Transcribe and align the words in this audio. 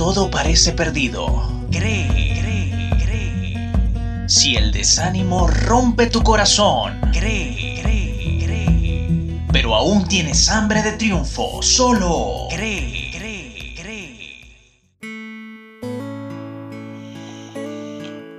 todo 0.00 0.30
parece 0.30 0.72
perdido, 0.72 1.26
cree, 1.70 2.08
cree, 2.40 2.90
cree. 3.04 4.28
Si 4.28 4.56
el 4.56 4.72
desánimo 4.72 5.46
rompe 5.46 6.06
tu 6.06 6.22
corazón, 6.22 6.98
cree, 7.12 7.78
cree, 7.82 8.42
cree. 8.42 9.42
Pero 9.52 9.74
aún 9.74 10.08
tienes 10.08 10.48
hambre 10.48 10.80
de 10.80 10.92
triunfo, 10.92 11.60
solo 11.60 12.46
cree, 12.48 13.10
cree, 13.14 13.74
cree. 13.76 14.40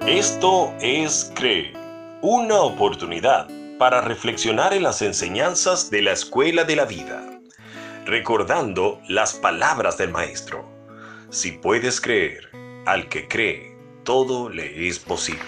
Esto 0.08 0.74
es 0.82 1.32
Cree, 1.36 1.74
una 2.24 2.60
oportunidad 2.62 3.48
para 3.78 4.02
reflexionar 4.02 4.74
en 4.74 4.82
las 4.82 5.04
enseñanzas 5.04 5.92
de 5.92 6.02
la 6.02 6.14
escuela 6.14 6.64
de 6.64 6.76
la 6.76 6.86
vida, 6.86 7.22
recordando 8.08 9.00
las 9.08 9.36
palabras 9.36 10.00
del 10.00 10.10
Maestro. 10.10 10.71
Si 11.32 11.54
puedes 11.54 12.02
creer, 12.02 12.50
al 12.86 13.08
que 13.08 13.26
cree, 13.30 13.74
todo 14.04 14.50
le 14.50 14.90
es 14.90 15.00
posible. 15.00 15.40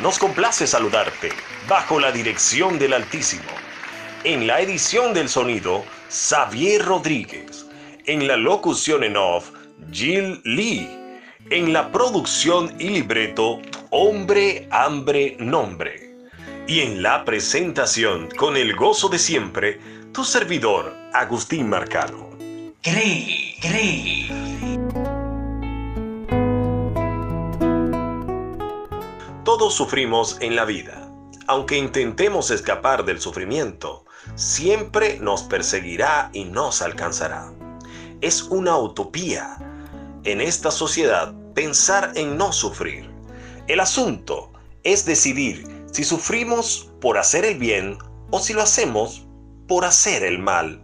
Nos 0.00 0.18
complace 0.18 0.66
saludarte 0.66 1.28
bajo 1.68 2.00
la 2.00 2.10
dirección 2.10 2.78
del 2.78 2.94
Altísimo. 2.94 3.50
En 4.24 4.46
la 4.46 4.62
edición 4.62 5.12
del 5.12 5.28
sonido, 5.28 5.84
Xavier 6.08 6.82
Rodríguez. 6.82 7.66
En 8.06 8.26
la 8.26 8.38
locución 8.38 9.04
en 9.04 9.18
off, 9.18 9.50
Jill 9.92 10.40
Lee. 10.44 10.88
En 11.50 11.74
la 11.74 11.92
producción 11.92 12.74
y 12.78 12.88
libreto, 12.88 13.60
Hombre, 13.90 14.68
Hambre, 14.70 15.36
Nombre. 15.38 16.16
Y 16.66 16.80
en 16.80 17.02
la 17.02 17.26
presentación, 17.26 18.30
con 18.38 18.56
el 18.56 18.74
gozo 18.74 19.10
de 19.10 19.18
siempre, 19.18 19.78
tu 20.14 20.24
servidor, 20.24 20.96
Agustín 21.12 21.68
Marcano. 21.68 22.30
Cree, 22.82 23.45
cree. 23.60 24.28
Todos 29.44 29.74
sufrimos 29.74 30.36
en 30.40 30.56
la 30.56 30.64
vida. 30.64 31.10
Aunque 31.46 31.78
intentemos 31.78 32.50
escapar 32.50 33.04
del 33.04 33.20
sufrimiento, 33.20 34.04
siempre 34.34 35.18
nos 35.20 35.44
perseguirá 35.44 36.30
y 36.32 36.44
nos 36.44 36.82
alcanzará. 36.82 37.52
Es 38.20 38.42
una 38.42 38.76
utopía 38.76 39.56
en 40.24 40.40
esta 40.40 40.70
sociedad 40.70 41.32
pensar 41.54 42.12
en 42.16 42.36
no 42.36 42.52
sufrir. 42.52 43.08
El 43.68 43.80
asunto 43.80 44.52
es 44.82 45.04
decidir 45.04 45.66
si 45.92 46.04
sufrimos 46.04 46.90
por 47.00 47.16
hacer 47.16 47.44
el 47.44 47.58
bien 47.58 47.98
o 48.30 48.40
si 48.40 48.52
lo 48.52 48.62
hacemos 48.62 49.26
por 49.68 49.84
hacer 49.84 50.24
el 50.24 50.38
mal. 50.38 50.82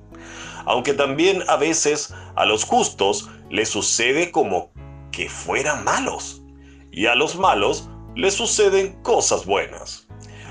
Aunque 0.65 0.95
también 0.95 1.43
a 1.49 1.57
veces 1.57 2.15
a 2.37 2.45
los 2.45 2.65
justos 2.65 3.29
les 3.51 3.69
sucede 3.69 4.31
como 4.31 4.73
que 5.11 5.29
fueran 5.29 5.85
malos 5.85 6.43
y 6.91 7.07
a 7.07 7.15
los 7.15 7.37
malos 7.37 7.89
les 8.15 8.35
suceden 8.35 9.01
cosas 9.03 9.47
buenas. 9.47 10.07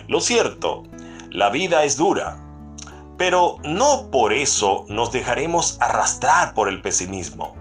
Lo 0.07 0.19
cierto, 0.19 0.83
la 1.29 1.49
vida 1.49 1.83
es 1.83 1.97
dura, 1.97 2.43
pero 3.17 3.57
no 3.63 4.09
por 4.11 4.33
eso 4.33 4.85
nos 4.89 5.11
dejaremos 5.11 5.77
arrastrar 5.79 6.53
por 6.53 6.67
el 6.67 6.81
pesimismo. 6.81 7.55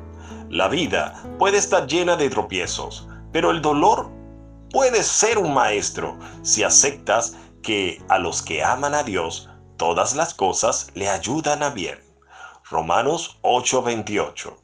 La 0.49 0.69
vida 0.69 1.23
puede 1.39 1.59
estar 1.59 1.87
llena 1.87 2.17
de 2.17 2.31
tropiezos, 2.31 3.07
pero 3.33 3.51
el 3.51 3.62
dolor 3.62 4.11
puede 4.71 5.03
ser 5.03 5.39
un 5.39 5.55
maestro 5.55 6.19
si 6.43 6.62
aceptas 6.62 7.37
que 7.62 8.03
a 8.09 8.19
los 8.19 8.43
que 8.43 8.65
aman 8.65 8.95
a 8.95 9.03
Dios 9.03 9.49
todas 9.77 10.17
las 10.17 10.34
cosas 10.34 10.89
le 10.95 11.09
ayudan 11.09 11.62
a 11.62 11.71
bien. 11.71 12.09
Romanos 12.71 13.37
8:28. 13.43 14.57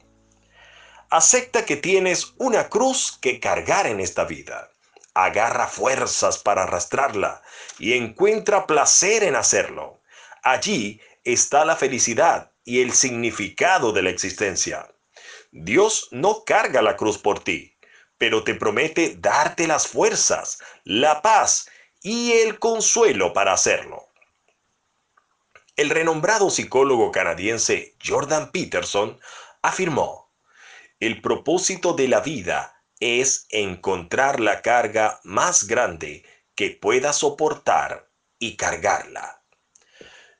Acepta 1.09 1.65
que 1.65 1.75
tienes 1.75 2.33
una 2.37 2.69
cruz 2.69 3.17
que 3.21 3.41
cargar 3.41 3.85
en 3.85 3.99
esta 3.99 4.23
vida. 4.23 4.71
Agarra 5.13 5.67
fuerzas 5.67 6.37
para 6.37 6.63
arrastrarla 6.63 7.41
y 7.79 7.93
encuentra 7.97 8.65
placer 8.65 9.23
en 9.23 9.35
hacerlo. 9.35 9.99
Allí 10.41 11.01
está 11.25 11.65
la 11.65 11.75
felicidad 11.75 12.53
y 12.63 12.81
el 12.81 12.93
significado 12.93 13.91
de 13.91 14.03
la 14.03 14.09
existencia. 14.09 14.87
Dios 15.51 16.07
no 16.11 16.45
carga 16.45 16.81
la 16.81 16.95
cruz 16.95 17.17
por 17.17 17.43
ti, 17.43 17.75
pero 18.17 18.45
te 18.45 18.55
promete 18.55 19.17
darte 19.17 19.67
las 19.67 19.85
fuerzas, 19.85 20.59
la 20.85 21.21
paz 21.21 21.67
y 22.01 22.31
el 22.31 22.57
consuelo 22.57 23.33
para 23.33 23.51
hacerlo. 23.51 24.06
El 25.77 25.91
renombrado 25.91 26.49
psicólogo 26.49 27.11
canadiense 27.11 27.95
Jordan 28.03 28.51
Peterson 28.51 29.19
afirmó, 29.61 30.33
el 30.99 31.21
propósito 31.21 31.93
de 31.93 32.07
la 32.07 32.19
vida 32.19 32.83
es 32.99 33.45
encontrar 33.51 34.39
la 34.39 34.63
carga 34.63 35.19
más 35.23 35.67
grande 35.67 36.25
que 36.55 36.71
pueda 36.71 37.13
soportar 37.13 38.09
y 38.39 38.57
cargarla. 38.57 39.43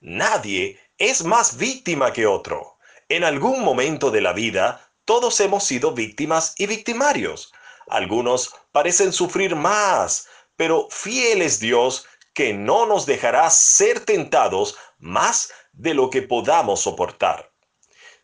Nadie 0.02 0.80
es 0.98 1.24
más 1.24 1.58
víctima 1.58 2.14
que 2.14 2.26
otro. 2.26 2.80
En 3.08 3.24
algún 3.24 3.64
momento 3.64 4.10
de 4.10 4.22
la 4.22 4.34
vida, 4.34 4.92
todos 5.06 5.40
hemos 5.40 5.64
sido 5.64 5.92
víctimas 5.92 6.56
y 6.58 6.66
victimarios. 6.66 7.54
Algunos 7.90 8.56
parecen 8.72 9.14
sufrir 9.14 9.56
más, 9.56 10.28
pero 10.56 10.88
fiel 10.90 11.44
es 11.44 11.60
Dios 11.60 12.08
que 12.38 12.54
no 12.54 12.86
nos 12.86 13.08
dejará 13.08 13.50
ser 13.50 14.02
tentados 14.02 14.78
más 15.00 15.52
de 15.72 15.96
lo 15.96 16.12
que 16.12 16.22
podamos 16.22 16.82
soportar. 16.82 17.52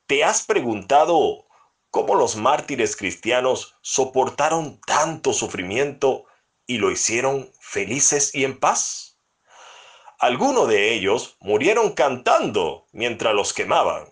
¿Te 0.06 0.24
has 0.24 0.44
preguntado 0.44 1.48
cómo 1.90 2.14
los 2.14 2.36
mártires 2.36 2.96
cristianos 2.96 3.76
soportaron 3.82 4.80
tanto 4.86 5.34
sufrimiento 5.34 6.26
y 6.68 6.78
lo 6.78 6.92
hicieron 6.92 7.52
felices 7.60 8.36
y 8.36 8.46
en 8.46 8.60
paz? 8.60 9.18
Algunos 10.20 10.68
de 10.68 10.94
ellos 10.94 11.36
murieron 11.40 11.94
cantando 11.94 12.86
mientras 12.92 13.34
los 13.34 13.52
quemaban 13.52 14.12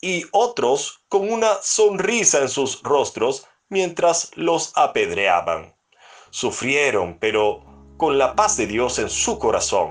y 0.00 0.24
otros 0.30 1.02
con 1.08 1.32
una 1.32 1.56
sonrisa 1.62 2.42
en 2.42 2.48
sus 2.48 2.80
rostros 2.84 3.44
mientras 3.68 4.30
los 4.36 4.70
apedreaban. 4.76 5.74
Sufrieron, 6.30 7.18
pero 7.18 7.69
con 8.00 8.16
la 8.16 8.34
paz 8.34 8.56
de 8.56 8.66
Dios 8.66 8.98
en 8.98 9.10
su 9.10 9.38
corazón, 9.38 9.90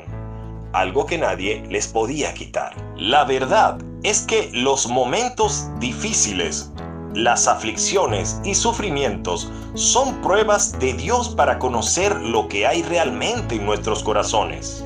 algo 0.73 1.05
que 1.05 1.19
nadie 1.19 1.63
les 1.69 1.87
podía 1.87 2.33
quitar. 2.33 2.75
La 2.97 3.23
verdad 3.23 3.77
es 4.01 4.21
que 4.21 4.49
los 4.51 4.87
momentos 4.87 5.67
difíciles, 5.79 6.71
las 7.13 7.47
aflicciones 7.47 8.41
y 8.43 8.55
sufrimientos 8.55 9.51
son 9.75 10.19
pruebas 10.21 10.79
de 10.79 10.93
Dios 10.93 11.29
para 11.29 11.59
conocer 11.59 12.19
lo 12.19 12.47
que 12.47 12.65
hay 12.65 12.81
realmente 12.81 13.57
en 13.57 13.67
nuestros 13.67 14.01
corazones. 14.01 14.83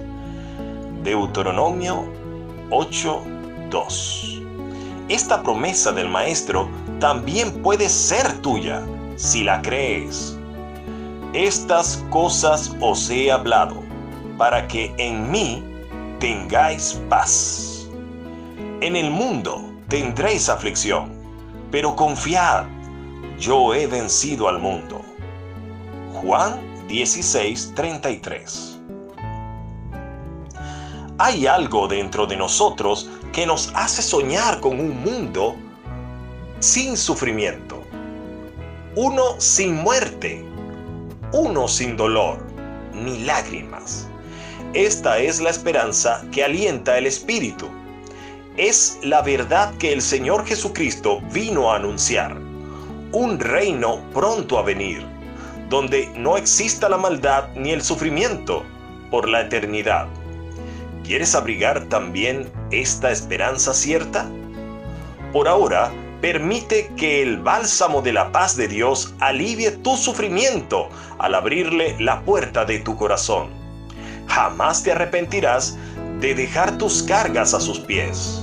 Deuteronomio 1.05 2.03
8:2 2.71 4.43
Esta 5.07 5.41
promesa 5.41 5.93
del 5.93 6.09
Maestro 6.09 6.67
también 6.99 7.53
puede 7.61 7.87
ser 7.87 8.41
tuya 8.41 8.85
si 9.15 9.45
la 9.45 9.61
crees. 9.61 10.37
Estas 11.33 12.05
cosas 12.11 12.75
os 12.79 13.09
he 13.09 13.31
hablado, 13.31 13.81
para 14.37 14.67
que 14.67 14.93
en 14.99 15.31
mí 15.31 15.63
tengáis 16.19 17.01
paz. 17.09 17.89
En 18.81 18.95
el 18.95 19.09
mundo 19.09 19.59
tendréis 19.87 20.47
aflicción, 20.47 21.11
pero 21.71 21.95
confiad, 21.95 22.65
yo 23.39 23.73
he 23.73 23.87
vencido 23.87 24.47
al 24.47 24.59
mundo. 24.59 25.01
Juan 26.21 26.61
16:33 26.87 28.79
Hay 31.17 31.47
algo 31.47 31.87
dentro 31.87 32.27
de 32.27 32.37
nosotros 32.37 33.09
que 33.31 33.47
nos 33.47 33.71
hace 33.73 34.03
soñar 34.03 34.59
con 34.59 34.79
un 34.79 35.01
mundo 35.03 35.55
sin 36.59 36.95
sufrimiento, 36.95 37.81
uno 38.95 39.23
sin 39.39 39.77
muerte, 39.77 40.52
uno 41.33 41.67
sin 41.67 41.97
dolor 41.97 42.37
ni 42.93 43.23
lágrimas. 43.23 44.07
Esta 44.73 45.17
es 45.17 45.41
la 45.41 45.49
esperanza 45.49 46.23
que 46.31 46.43
alienta 46.43 46.97
el 46.97 47.07
Espíritu. 47.07 47.67
Es 48.55 48.99
la 49.01 49.21
verdad 49.23 49.73
que 49.77 49.91
el 49.91 50.01
Señor 50.01 50.45
Jesucristo 50.45 51.21
vino 51.33 51.71
a 51.71 51.77
anunciar. 51.77 52.37
Un 53.11 53.39
reino 53.39 53.99
pronto 54.13 54.59
a 54.59 54.63
venir, 54.63 55.05
donde 55.69 56.11
no 56.15 56.37
exista 56.37 56.87
la 56.87 56.97
maldad 56.97 57.49
ni 57.55 57.71
el 57.71 57.81
sufrimiento 57.81 58.63
por 59.09 59.27
la 59.27 59.41
eternidad. 59.41 60.07
¿Quieres 61.03 61.33
abrigar 61.33 61.85
también 61.89 62.51
esta 62.71 63.11
esperanza 63.11 63.73
cierta? 63.73 64.29
Por 65.31 65.47
ahora, 65.47 65.91
Permite 66.23 66.87
que 66.95 67.21
el 67.21 67.39
bálsamo 67.41 68.01
de 68.01 68.13
la 68.13 68.31
paz 68.31 68.55
de 68.55 68.69
Dios 68.69 69.13
alivie 69.19 69.71
tu 69.71 69.97
sufrimiento 69.97 70.87
al 71.19 71.35
abrirle 71.35 71.97
la 71.99 72.21
puerta 72.21 72.63
de 72.63 72.79
tu 72.79 72.95
corazón. 72.95 73.49
Jamás 74.27 74.83
te 74.83 74.93
arrepentirás 74.93 75.77
de 76.21 76.33
dejar 76.33 76.77
tus 76.77 77.03
cargas 77.03 77.53
a 77.53 77.59
sus 77.59 77.77
pies. 77.77 78.41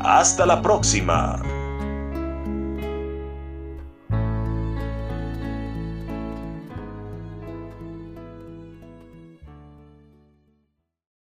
Hasta 0.00 0.44
la 0.44 0.60
próxima. 0.60 1.40